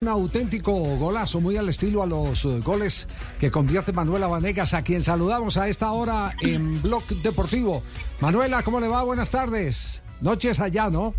[0.00, 3.08] Un auténtico golazo, muy al estilo a los eh, goles
[3.40, 7.82] que convierte Manuela Vanegas, a quien saludamos a esta hora en Blog Deportivo.
[8.20, 9.02] Manuela, ¿cómo le va?
[9.02, 10.04] Buenas tardes.
[10.20, 11.14] Noches allá, ¿no?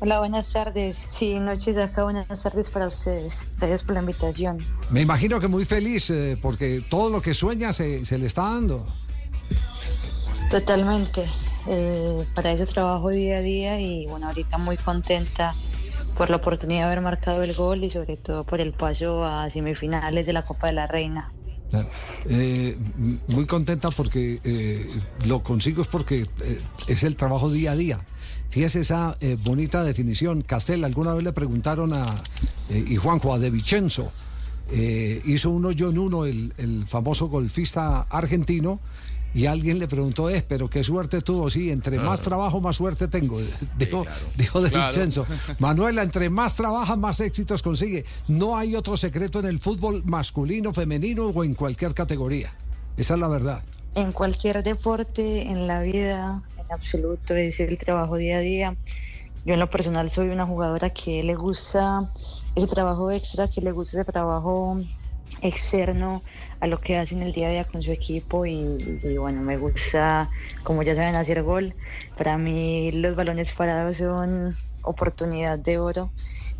[0.00, 0.96] Hola, buenas tardes.
[0.96, 3.46] Sí, noches acá, buenas tardes para ustedes.
[3.58, 4.66] Gracias por la invitación.
[4.90, 8.42] Me imagino que muy feliz, eh, porque todo lo que sueña se, se le está
[8.42, 8.84] dando.
[10.50, 11.24] Totalmente.
[11.68, 15.54] Eh, para ese trabajo día a día y bueno, ahorita muy contenta
[16.16, 19.50] por la oportunidad de haber marcado el gol y sobre todo por el paso a
[19.50, 21.32] semifinales de la Copa de la Reina.
[22.28, 22.76] Eh,
[23.28, 24.88] muy contenta porque eh,
[25.26, 28.00] lo consigo es porque eh, es el trabajo día a día.
[28.48, 30.42] Fíjese esa bonita definición.
[30.42, 32.22] Castel, alguna vez le preguntaron a,
[32.70, 34.12] y Juanjo, a De Vicenzo,
[35.24, 38.78] hizo uno yo en uno, el, el famoso golfista argentino,
[39.34, 43.08] y alguien le preguntó, es, pero qué suerte tuvo, sí, entre más trabajo, más suerte
[43.08, 43.40] tengo,
[43.78, 44.04] dijo,
[44.36, 44.86] dijo De Claro.
[44.88, 45.26] Vicenzo.
[45.58, 48.04] Manuela, entre más trabaja, más éxitos consigue.
[48.28, 52.54] No hay otro secreto en el fútbol masculino, femenino o en cualquier categoría.
[52.96, 53.62] Esa es la verdad.
[53.94, 58.76] En cualquier deporte, en la vida, en absoluto, es el trabajo día a día.
[59.44, 62.10] Yo en lo personal soy una jugadora que le gusta
[62.54, 64.80] ese trabajo extra, que le gusta ese trabajo
[65.42, 66.22] externo
[66.60, 68.78] a lo que hacen el día a día con su equipo y,
[69.18, 70.30] bueno, me gusta,
[70.62, 71.74] como ya saben, hacer gol.
[72.16, 74.52] Para mí los balones parados son
[74.82, 76.10] oportunidad de oro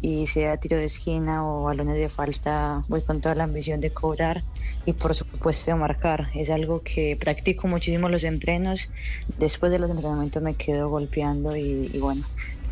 [0.01, 3.91] y sea tiro de esquina o balones de falta, voy con toda la ambición de
[3.91, 4.45] cobrar
[4.85, 6.29] y por supuesto de marcar.
[6.35, 8.91] Es algo que practico muchísimo los entrenos.
[9.39, 12.27] Después de los entrenamientos me quedo golpeando y bueno,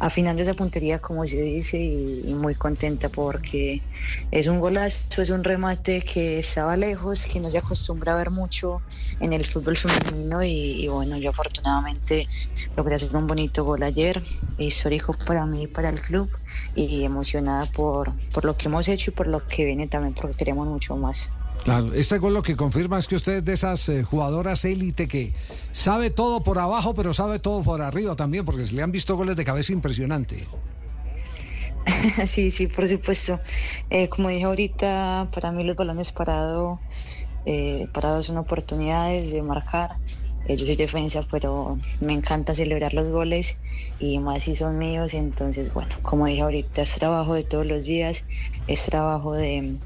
[0.07, 3.85] afinando esa puntería como se dice y, muy contenta porque
[4.31, 8.31] es un golazo, es un remate que estaba lejos, que no se acostumbra a ver
[8.31, 8.85] mucho
[9.21, 12.27] en el fútbol femenino y, y bueno, yo afortunadamente
[12.77, 14.23] logré hacer un bonito gol ayer,
[14.57, 16.31] histórico para mí y para el club
[16.75, 20.37] y emocionada por, por lo que hemos hecho y por lo que viene también porque
[20.37, 21.37] queremos mucho más.
[21.65, 25.07] Claro, este gol lo que confirma es que usted es de esas eh, jugadoras élite
[25.07, 25.33] que
[25.71, 29.17] sabe todo por abajo, pero sabe todo por arriba también, porque se le han visto
[29.17, 30.47] goles de cabeza impresionante.
[32.27, 33.41] Sí, sí, por supuesto.
[33.91, 36.79] Eh, como dije ahorita, para mí los balones parados
[37.45, 39.97] eh, parados son oportunidades de marcar.
[40.49, 43.61] Yo soy defensa, pero me encanta celebrar los goles
[44.01, 45.15] y más si son míos.
[45.15, 48.25] Entonces, bueno, como dije ahorita, es trabajo de todos los días,
[48.67, 49.77] es trabajo de,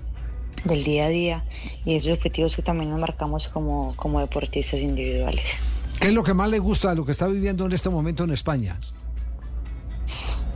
[0.66, 1.44] del día a día
[1.84, 5.56] y esos objetivos que también nos marcamos como, como deportistas individuales.
[6.00, 8.24] ¿Qué es lo que más le gusta de lo que está viviendo en este momento
[8.24, 8.78] en España?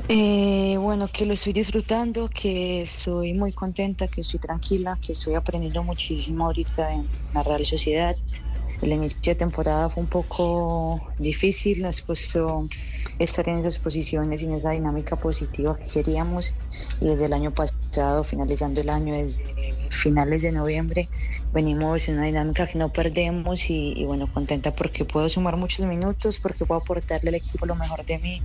[0.08, 5.34] Eh, bueno, que lo estoy disfrutando, que estoy muy contenta, que estoy tranquila, que estoy
[5.34, 8.16] aprendiendo muchísimo ahorita en la Real Sociedad.
[8.82, 12.66] El inicio de temporada fue un poco difícil, nos costó
[13.18, 16.54] estar en esas posiciones y en esa dinámica positiva que queríamos.
[17.00, 17.79] Y desde el año pasado,
[18.24, 19.44] finalizando el año, desde
[19.90, 21.08] finales de noviembre,
[21.52, 25.86] venimos en una dinámica que no perdemos y, y bueno, contenta porque puedo sumar muchos
[25.86, 28.42] minutos, porque puedo aportarle al equipo lo mejor de mí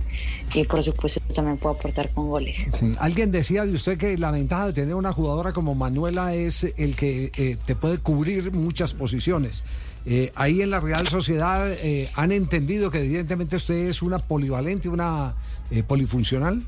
[0.54, 2.66] y por supuesto también puedo aportar con goles.
[2.72, 2.92] Sí.
[2.98, 6.96] Alguien decía de usted que la ventaja de tener una jugadora como Manuela es el
[6.96, 9.64] que eh, te puede cubrir muchas posiciones.
[10.08, 14.88] Eh, ahí en la Real Sociedad eh, han entendido que evidentemente usted es una polivalente,
[14.88, 15.34] una
[15.70, 16.64] eh, polifuncional.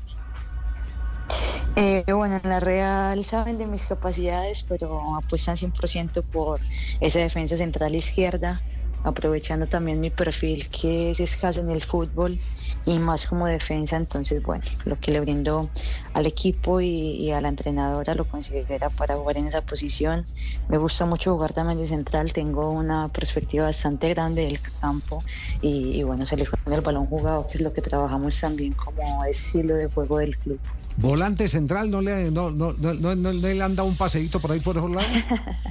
[1.81, 6.59] Eh, bueno, en la Real saben de mis capacidades, pero apuestan 100% por
[6.99, 8.59] esa defensa central izquierda,
[9.01, 12.37] aprovechando también mi perfil que es escaso en el fútbol
[12.85, 13.95] y más como defensa.
[13.95, 15.71] Entonces, bueno, lo que le brindo
[16.13, 20.25] al equipo y, a la entrenadora lo considera para jugar en esa posición.
[20.67, 25.23] Me gusta mucho jugar también de central, tengo una perspectiva bastante grande del campo
[25.61, 29.23] y, y bueno, salir con el balón jugado, que es lo que trabajamos también como
[29.23, 30.59] estilo de juego del club.
[31.01, 34.59] Volante central, ¿no le, no, no, no, no- le han dado un paseíto por ahí
[34.59, 35.25] por esos lados?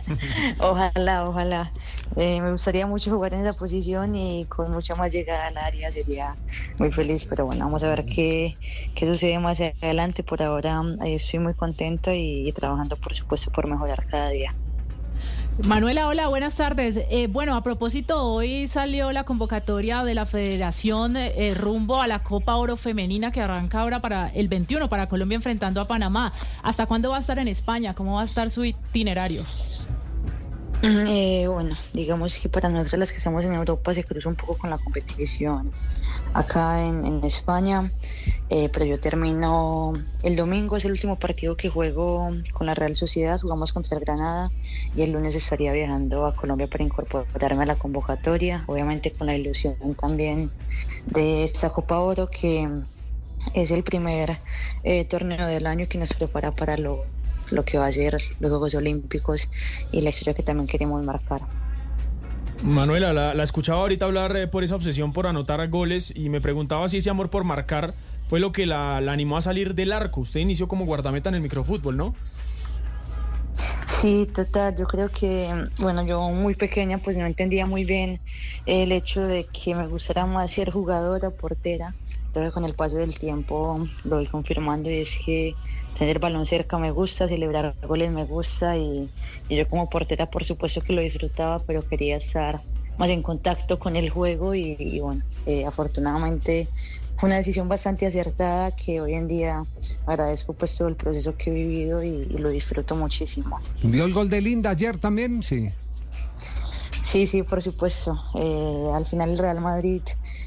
[0.58, 1.72] Ojalá, ojalá.
[2.16, 5.92] Eh, me gustaría mucho jugar en esa posición y con mucha más llegada al área
[5.92, 6.38] sería
[6.78, 8.58] muy feliz, pero bueno, vamos a ver qué,
[8.94, 10.24] qué sucede más adelante.
[10.24, 14.56] Por ahora eh, estoy muy contenta y trabajando, por supuesto, por mejorar cada día.
[15.64, 17.00] Manuela, hola, buenas tardes.
[17.10, 22.22] Eh, bueno, a propósito, hoy salió la convocatoria de la Federación eh, rumbo a la
[22.22, 26.32] Copa Oro Femenina que arranca ahora para el 21 para Colombia enfrentando a Panamá.
[26.62, 27.92] ¿Hasta cuándo va a estar en España?
[27.94, 29.44] ¿Cómo va a estar su itinerario?
[30.80, 34.56] Eh, bueno, digamos que para nosotros las que estamos en Europa se cruza un poco
[34.56, 35.72] con la competición.
[36.34, 37.90] Acá en, España,
[38.48, 42.94] eh, pero yo termino el domingo, es el último partido que juego con la Real
[42.94, 44.50] Sociedad, jugamos contra el Granada
[44.94, 49.36] y el lunes estaría viajando a Colombia para incorporarme a la convocatoria, obviamente con la
[49.36, 50.50] ilusión también
[51.06, 52.68] de esta Copa Oro que
[53.54, 54.38] es el primer
[54.84, 57.04] eh, torneo del año que nos prepara para lo
[57.50, 59.48] lo que va a ser los Juegos Olímpicos
[59.92, 61.42] y la historia que también queremos marcar.
[62.62, 66.88] Manuela, la, escuchaba ahorita hablar eh, por esa obsesión por anotar goles y me preguntaba
[66.88, 67.94] si ese amor por marcar
[68.28, 70.22] fue lo que la, animó a salir del arco.
[70.22, 72.14] Usted inició como guardameta en el microfútbol, ¿no?
[73.86, 74.76] Sí, total.
[74.76, 75.48] Yo creo que,
[75.78, 78.20] bueno, yo muy pequeña pues no entendía muy bien
[78.66, 81.94] el hecho de que me gustara más ser jugadora, portera.
[82.32, 85.54] Pero con el paso del tiempo lo voy confirmando y es que
[85.98, 89.10] tener el balón cerca me gusta, celebrar goles me gusta y,
[89.48, 92.62] yo como portera por supuesto que lo disfrutaba, pero quería estar
[92.98, 96.68] más en contacto con el juego y, bueno, eh, afortunadamente
[97.16, 99.64] fue una decisión bastante acertada que hoy en día
[100.06, 103.60] agradezco pues todo el proceso que he vivido y, y lo disfruto muchísimo.
[103.82, 105.42] ¿Vio el gol de Linda ayer también?
[105.42, 105.70] Sí.
[107.08, 108.20] Sí, sí, por supuesto.
[108.34, 110.02] Eh, al final el Real Madrid,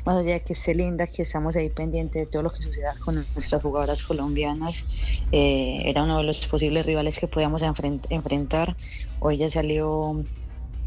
[0.06, 2.96] más allá de que esté linda, que estamos ahí pendientes de todo lo que suceda
[3.04, 4.86] con nuestras jugadoras colombianas,
[5.32, 8.76] eh, era uno de los posibles rivales que podíamos enfrentar.
[9.20, 10.24] Hoy ya salió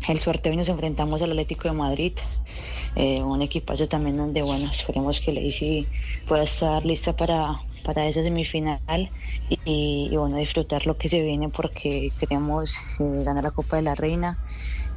[0.08, 2.12] el sorteo y nos enfrentamos al Atlético de Madrid,
[2.96, 5.86] eh, un equipazo también donde, bueno, esperemos que Lacey
[6.28, 9.10] pueda estar lista para, para esa semifinal
[9.48, 13.94] y, y, bueno, disfrutar lo que se viene porque queremos ganar la Copa de la
[13.94, 14.38] Reina.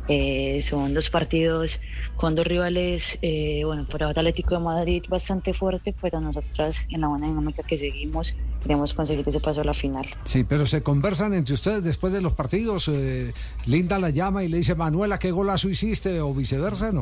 [0.10, 1.80] Eh, son dos partidos
[2.16, 7.02] con dos rivales, eh, bueno, por ahora Atlético de Madrid bastante fuerte, pero nosotras en
[7.02, 10.06] la buena dinámica que seguimos queremos conseguir ese paso a la final.
[10.24, 12.90] Sí, pero se conversan entre ustedes después de los partidos.
[12.90, 13.34] Eh,
[13.66, 16.22] Linda la llama y le dice, Manuela, ¿qué golazo hiciste?
[16.22, 17.02] o viceversa, ¿no?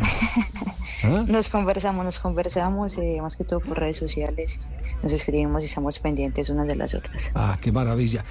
[1.04, 1.24] ¿Ah?
[1.28, 4.60] Nos conversamos, nos conversamos, más que todo por redes sociales.
[5.04, 7.32] Nos escribimos y estamos pendientes unas de las otras.
[7.36, 8.24] Ah, qué maravilla.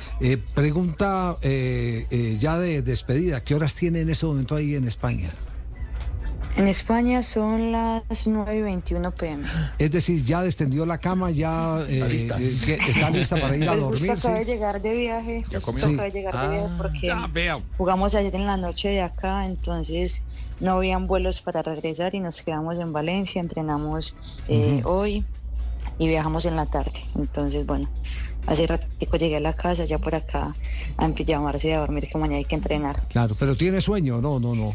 [0.54, 4.74] pregunta ya de despedida, ¿qué horas tiene en ese momento ahí?
[4.74, 5.30] en España?
[6.56, 9.44] En España son las 9 y 21 pm.
[9.78, 14.12] Es decir, ya descendió la cama, ya eh, eh, está lista para ir a dormir.
[14.12, 15.44] Acaba de llegar de viaje.
[15.50, 16.68] ¿Ya Acaba de llegar de viaje
[17.12, 20.22] ah, porque jugamos ayer en la noche de acá, entonces
[20.60, 24.14] no habían vuelos para regresar y nos quedamos en Valencia, entrenamos
[24.48, 25.24] eh, hoy
[25.98, 27.04] y viajamos en la tarde.
[27.16, 27.88] Entonces, bueno,
[28.46, 30.54] hace ratico llegué a la casa, ya por acá,
[30.96, 33.02] a pijamarse y a dormir, que mañana hay que entrenar.
[33.08, 34.20] Claro, pero ¿tiene sueño?
[34.20, 34.74] No, no, no.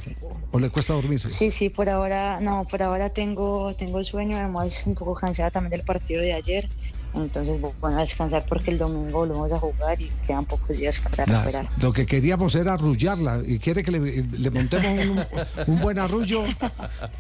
[0.52, 1.30] ¿O le cuesta dormirse?
[1.30, 5.72] Sí, sí, por ahora, no, por ahora tengo, tengo sueño, además un poco cansada también
[5.72, 6.70] del partido de ayer.
[7.14, 11.00] Entonces, bueno, a descansar porque el domingo lo vamos a jugar y quedan pocos días
[11.00, 11.70] para recuperar.
[11.82, 15.26] Lo que queríamos era arrullarla y quiere que le, montemos
[15.68, 16.44] un, buen arrullo.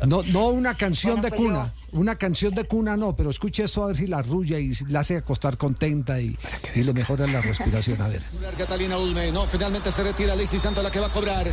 [0.06, 1.74] No, no una canción de pues cuna.
[1.91, 5.00] Una canción de cuna no, pero escuche esto a ver si la arrulla y la
[5.01, 6.38] hace acostar contenta y,
[6.75, 8.01] y le mejora la respiración.
[8.01, 8.21] A ver.
[8.57, 11.47] Catalina Ulme, no, finalmente se retira Lacey Santos la que va a cobrar.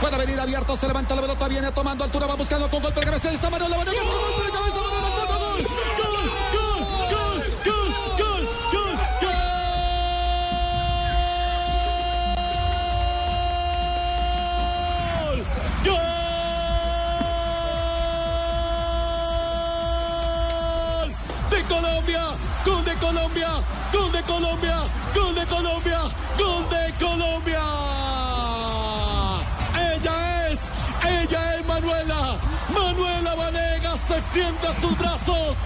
[0.00, 3.06] Puede venir abierto, se levanta la pelota, viene tomando altura, va buscando con golpe de
[3.06, 4.79] cabeza, esa mano, la mano, gol, de cabeza,
[22.10, 22.34] Colombia,
[22.64, 23.48] gol de Colombia,
[23.92, 24.76] gol de Colombia,
[25.14, 26.00] gol de Colombia,
[26.36, 27.62] gol de Colombia.
[29.78, 30.58] Ella es,
[31.04, 32.36] ella es Manuela,
[32.74, 35.56] Manuela Vanegas extiende sus brazos.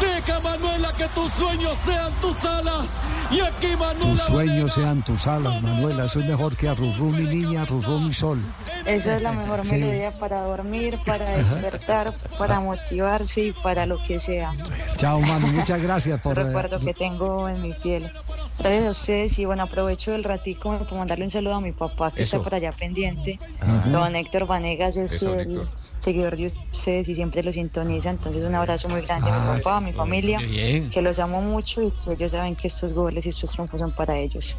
[0.00, 2.88] Deja Manuela que tus sueños sean tus alas.
[3.30, 4.12] Y aquí Manuela.
[4.12, 6.04] Tus sueños sean tus alas, Manuela.
[6.04, 7.64] Eso es mejor que a mi niña,
[8.00, 8.40] mi sol.
[8.84, 14.20] Esa es la mejor melodía para dormir, para despertar, para motivarse y para lo que
[14.20, 14.52] sea.
[14.96, 15.48] Chao, Manu.
[15.48, 16.38] Muchas gracias por.
[16.38, 18.10] El recuerdo que tengo en mi piel.
[18.58, 22.10] Gracias a ustedes y bueno, aprovecho el ratico para mandarle un saludo a mi papá
[22.10, 23.38] que está por allá pendiente.
[23.86, 25.66] Don Héctor Vanegas es el
[26.04, 28.10] seguidor de ustedes y siempre lo sintoniza.
[28.10, 31.82] Entonces un abrazo muy grande a mi papá, a mi familia, que los amo mucho
[31.82, 34.56] y que ellos saben que estos goles y estos triunfos son para ellos.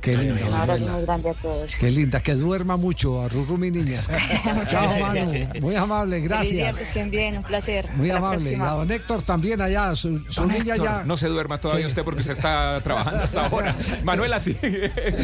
[0.00, 1.76] qué Un abrazo muy grande a todos.
[1.76, 3.96] Qué linda, que duerma mucho a Ruru, mi niña.
[4.66, 5.30] Chao, Manu.
[5.60, 6.78] Muy amable, gracias.
[6.78, 7.90] que estén bien, un placer.
[7.94, 8.52] Muy amable.
[8.52, 10.10] Y a don Héctor también allá, su,
[10.46, 11.02] niña ya.
[11.04, 13.76] No se duerma todavía usted porque se está trabajando hasta ahora.
[14.04, 14.56] Manuela, sí.